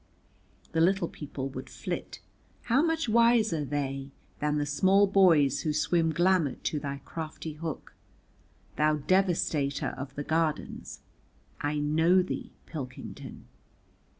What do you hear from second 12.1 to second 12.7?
thee,